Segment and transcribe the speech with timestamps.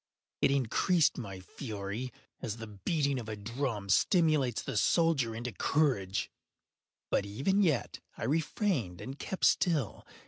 [0.41, 2.11] It increased my fury,
[2.41, 6.31] as the beating of a drum stimulates the soldier into courage.
[7.11, 10.03] But even yet I refrained and kept still.